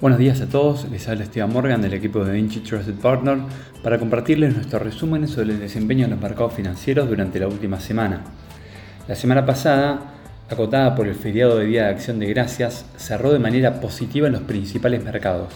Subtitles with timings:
[0.00, 3.38] Buenos días a todos, les habla Esteban Morgan del equipo de Vinci Trusted Partner
[3.82, 8.20] para compartirles nuestros resúmenes sobre el desempeño en los mercados financieros durante la última semana.
[9.08, 10.14] La semana pasada,
[10.48, 14.34] acotada por el feriado de Día de Acción de Gracias, cerró de manera positiva en
[14.34, 15.52] los principales mercados.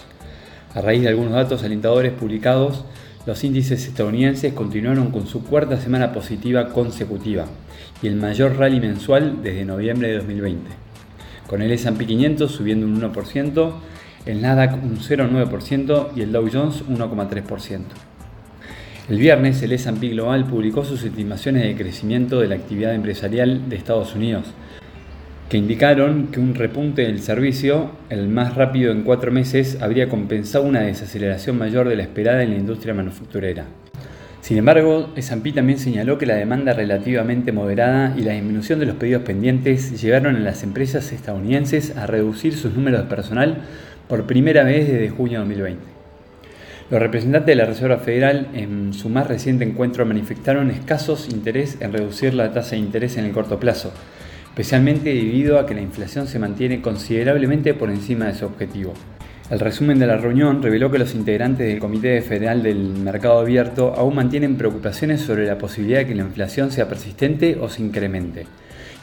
[0.75, 2.83] A raíz de algunos datos alentadores publicados,
[3.25, 7.45] los índices estadounidenses continuaron con su cuarta semana positiva consecutiva
[8.01, 10.69] y el mayor rally mensual desde noviembre de 2020,
[11.47, 13.73] con el S&P 500 subiendo un 1%,
[14.25, 17.79] el Nasdaq un 0,9% y el Dow Jones 1,3%.
[19.09, 23.75] El viernes el S&P Global publicó sus estimaciones de crecimiento de la actividad empresarial de
[23.75, 24.45] Estados Unidos,
[25.49, 30.63] que indicaron que un repunte del servicio, el más rápido en cuatro meses, habría compensado
[30.63, 33.65] una desaceleración mayor de la esperada en la industria manufacturera.
[34.39, 38.95] Sin embargo, S&P también señaló que la demanda relativamente moderada y la disminución de los
[38.95, 43.61] pedidos pendientes llevaron a las empresas estadounidenses a reducir sus números de personal
[44.07, 45.83] por primera vez desde junio de 2020.
[46.89, 51.93] Los representantes de la Reserva Federal en su más reciente encuentro manifestaron escasos interés en
[51.93, 53.93] reducir la tasa de interés en el corto plazo,
[54.43, 58.93] especialmente debido a que la inflación se mantiene considerablemente por encima de su objetivo.
[59.49, 63.93] El resumen de la reunión reveló que los integrantes del Comité Federal del Mercado Abierto
[63.95, 68.45] aún mantienen preocupaciones sobre la posibilidad de que la inflación sea persistente o se incremente,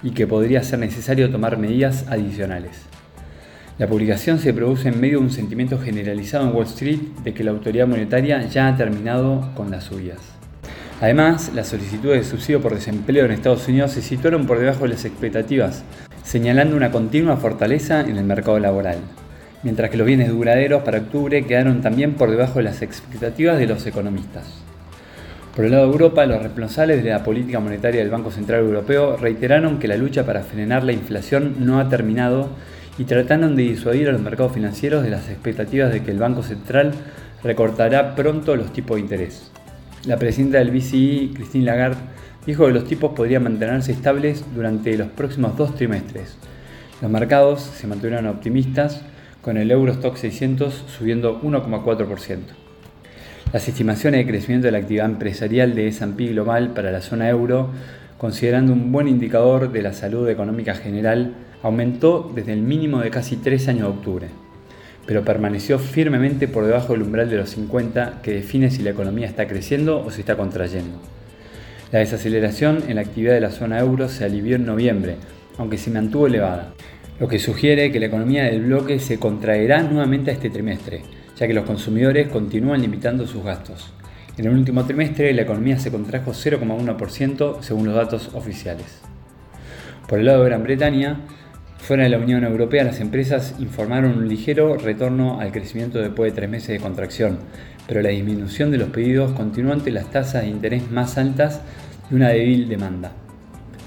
[0.02, 2.86] y que podría ser necesario tomar medidas adicionales.
[3.80, 7.42] La publicación se produce en medio de un sentimiento generalizado en Wall Street de que
[7.42, 10.18] la autoridad monetaria ya ha terminado con las subidas.
[11.00, 14.90] Además, las solicitudes de subsidio por desempleo en Estados Unidos se situaron por debajo de
[14.90, 15.82] las expectativas,
[16.22, 18.98] señalando una continua fortaleza en el mercado laboral,
[19.62, 23.66] mientras que los bienes duraderos para octubre quedaron también por debajo de las expectativas de
[23.66, 24.44] los economistas.
[25.56, 29.16] Por el lado de Europa, los responsables de la política monetaria del Banco Central Europeo
[29.16, 32.50] reiteraron que la lucha para frenar la inflación no ha terminado
[33.00, 36.42] y trataron de disuadir a los mercados financieros de las expectativas de que el Banco
[36.42, 36.92] Central
[37.42, 39.50] recortará pronto los tipos de interés.
[40.04, 41.96] La presidenta del BCE, Christine Lagarde,
[42.44, 46.36] dijo que los tipos podrían mantenerse estables durante los próximos dos trimestres.
[47.00, 49.00] Los mercados se mantuvieron optimistas,
[49.40, 52.38] con el Eurostock 600 subiendo 1,4%.
[53.54, 57.70] Las estimaciones de crecimiento de la actividad empresarial de S&P Global para la zona euro,
[58.20, 61.32] considerando un buen indicador de la salud económica general,
[61.62, 64.26] aumentó desde el mínimo de casi tres años de octubre,
[65.06, 69.26] pero permaneció firmemente por debajo del umbral de los 50 que define si la economía
[69.26, 71.00] está creciendo o se está contrayendo.
[71.92, 75.16] La desaceleración en la actividad de la zona euro se alivió en noviembre,
[75.56, 76.74] aunque se mantuvo elevada,
[77.18, 81.04] lo que sugiere que la economía del bloque se contraerá nuevamente a este trimestre,
[81.38, 83.94] ya que los consumidores continúan limitando sus gastos.
[84.36, 89.00] En el último trimestre la economía se contrajo 0,1% según los datos oficiales.
[90.08, 91.20] Por el lado de Gran Bretaña,
[91.80, 96.36] Fuera de la Unión Europea, las empresas informaron un ligero retorno al crecimiento después de
[96.36, 97.38] tres meses de contracción,
[97.88, 101.62] pero la disminución de los pedidos continuó ante las tasas de interés más altas
[102.08, 103.12] y una débil demanda.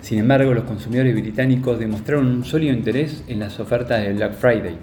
[0.01, 4.75] Sin embargo, los consumidores británicos demostraron un sólido interés en las ofertas de Black Friday,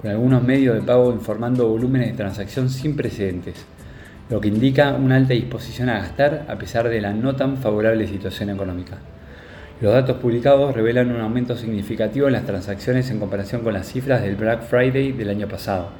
[0.00, 3.64] con algunos medios de pago informando volúmenes de transacción sin precedentes,
[4.28, 8.06] lo que indica una alta disposición a gastar a pesar de la no tan favorable
[8.06, 8.98] situación económica.
[9.80, 14.22] Los datos publicados revelan un aumento significativo en las transacciones en comparación con las cifras
[14.22, 15.90] del Black Friday del año pasado.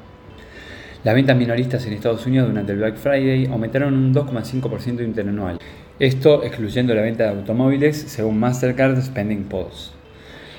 [1.05, 5.59] Las ventas minoristas en Estados Unidos durante el Black Friday aumentaron un 2,5% interanual,
[6.01, 9.93] esto excluyendo la venta de automóviles según Mastercard Spending Pulse.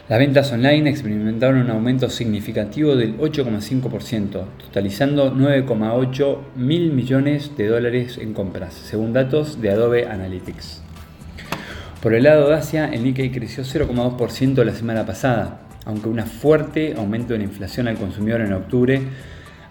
[0.10, 8.18] Las ventas online experimentaron un aumento significativo del 8,5%, totalizando 9,8 mil millones de dólares
[8.18, 10.82] en compras, según datos de Adobe Analytics.
[12.02, 16.94] Por el lado de Asia, el Nikkei creció 0,2% la semana pasada, aunque un fuerte
[16.98, 19.02] aumento de la inflación al consumidor en octubre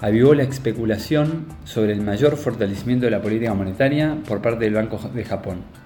[0.02, 4.98] avivó la especulación sobre el mayor fortalecimiento de la política monetaria por parte del Banco
[5.14, 5.85] de Japón.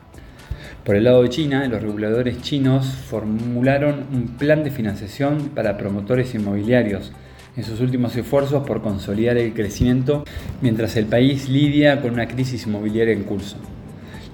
[0.85, 6.35] Por el lado de China, los reguladores chinos formularon un plan de financiación para promotores
[6.35, 7.13] inmobiliarios
[7.55, 10.25] en sus últimos esfuerzos por consolidar el crecimiento
[10.63, 13.57] mientras el país lidia con una crisis inmobiliaria en curso.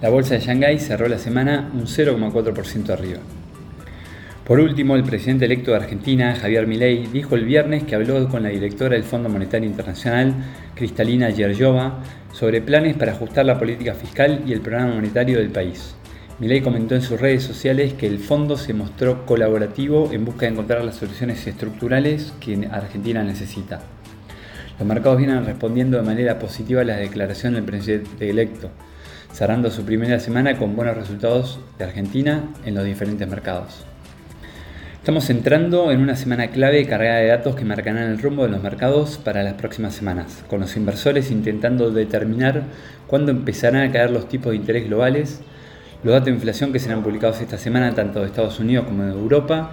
[0.01, 3.19] La bolsa de Shanghái cerró la semana un 0,4% arriba.
[4.45, 8.45] Por último, el presidente electo de Argentina, Javier Milei, dijo el viernes que habló con
[8.45, 10.33] la directora del Fondo Monetario Internacional,
[10.77, 15.97] Cristalina Georgiova, sobre planes para ajustar la política fiscal y el programa monetario del país.
[16.39, 20.53] Milei comentó en sus redes sociales que el fondo se mostró colaborativo en busca de
[20.53, 23.81] encontrar las soluciones estructurales que Argentina necesita.
[24.79, 28.71] Los mercados vienen respondiendo de manera positiva a la declaración del presidente electo
[29.37, 33.85] cerrando su primera semana con buenos resultados de Argentina en los diferentes mercados.
[34.95, 38.63] Estamos entrando en una semana clave cargada de datos que marcarán el rumbo de los
[38.63, 42.63] mercados para las próximas semanas, con los inversores intentando determinar
[43.07, 45.43] cuándo empezarán a caer los tipos de interés globales.
[46.07, 49.11] Los datos de inflación que serán publicados esta semana tanto de Estados Unidos como de
[49.11, 49.73] Europa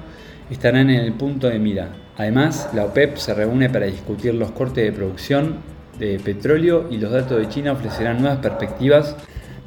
[0.50, 1.90] estarán en el punto de mira.
[2.18, 5.58] Además, la OPEP se reúne para discutir los cortes de producción
[6.00, 9.16] de petróleo y los datos de China ofrecerán nuevas perspectivas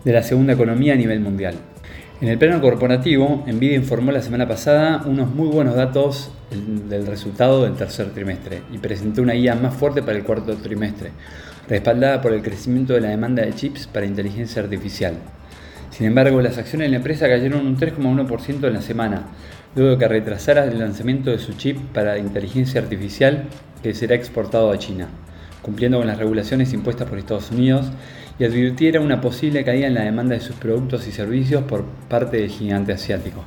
[0.04, 1.54] de la segunda economía a nivel mundial.
[2.20, 7.62] En el plano corporativo, Nvidia informó la semana pasada unos muy buenos datos del resultado
[7.62, 11.12] del tercer trimestre y presentó una guía más fuerte para el cuarto trimestre,
[11.68, 15.14] respaldada por el crecimiento de la demanda de chips para inteligencia artificial.
[15.90, 19.22] Sin embargo, las acciones de la empresa cayeron un 3,1% en la semana,
[19.74, 23.44] luego de que retrasara el lanzamiento de su chip para inteligencia artificial
[23.82, 25.08] que será exportado a China,
[25.62, 27.90] cumpliendo con las regulaciones impuestas por Estados Unidos
[28.38, 32.38] y advirtiera una posible caída en la demanda de sus productos y servicios por parte
[32.38, 33.44] del gigante asiático.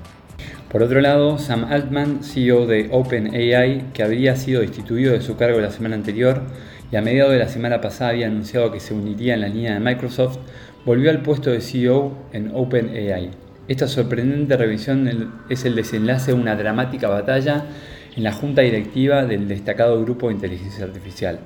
[0.71, 5.59] Por otro lado, Sam Altman, CEO de OpenAI, que había sido destituido de su cargo
[5.59, 6.43] la semana anterior
[6.91, 9.73] y a mediados de la semana pasada había anunciado que se uniría en la línea
[9.73, 10.37] de Microsoft,
[10.85, 13.31] volvió al puesto de CEO en OpenAI.
[13.67, 17.65] Esta sorprendente revisión es el desenlace de una dramática batalla
[18.15, 21.39] en la junta directiva del destacado grupo de inteligencia artificial.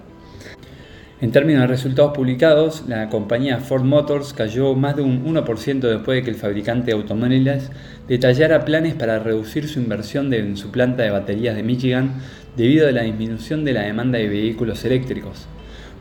[1.22, 6.18] En términos de resultados publicados, la compañía Ford Motors cayó más de un 1% después
[6.18, 7.72] de que el fabricante de automóviles
[8.10, 12.16] detallara planes para reducir su inversión en su planta de baterías de Michigan
[12.58, 15.48] debido a la disminución de la demanda de vehículos eléctricos.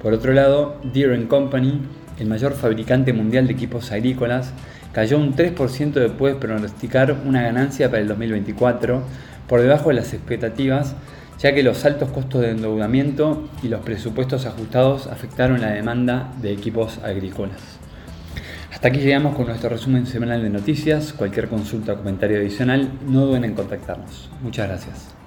[0.02, 1.81] Por otro lado, Deere Company,
[2.19, 4.53] el mayor fabricante mundial de equipos agrícolas,
[4.93, 9.03] cayó un 3% después de pronosticar una ganancia para el 2024
[9.49, 10.94] por debajo de las expectativas
[11.43, 16.53] ya que los altos costos de endeudamiento y los presupuestos ajustados afectaron la demanda de
[16.53, 17.61] equipos agrícolas.
[18.73, 21.12] Hasta aquí llegamos con nuestro resumen semanal de noticias.
[21.12, 24.31] Cualquier consulta o comentario adicional, no duden en contactarnos.
[24.41, 25.22] Muchas gracias.